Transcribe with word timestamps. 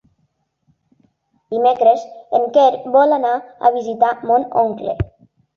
Dimecres 1.55 2.07
en 2.39 2.47
Quer 2.57 2.65
vol 2.97 3.15
anar 3.19 3.37
a 3.41 3.73
visitar 3.79 4.13
mon 4.33 4.49
oncle. 4.67 4.99